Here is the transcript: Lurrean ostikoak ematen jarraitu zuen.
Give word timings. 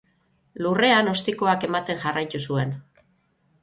Lurrean 0.65 1.11
ostikoak 1.13 1.69
ematen 1.69 2.03
jarraitu 2.07 2.45
zuen. 2.51 2.77